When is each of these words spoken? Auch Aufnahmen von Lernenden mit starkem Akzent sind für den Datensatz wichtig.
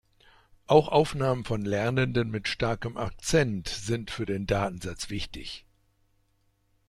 Auch 0.65 0.87
Aufnahmen 0.87 1.45
von 1.45 1.63
Lernenden 1.63 2.31
mit 2.31 2.47
starkem 2.47 2.97
Akzent 2.97 3.67
sind 3.69 4.09
für 4.09 4.25
den 4.25 4.47
Datensatz 4.47 5.11
wichtig. 5.11 5.63